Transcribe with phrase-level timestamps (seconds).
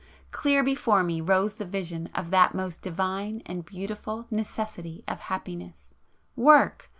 [0.31, 6.89] Clear before me rose the vision of that most divine and beautiful necessity of happiness,—Work!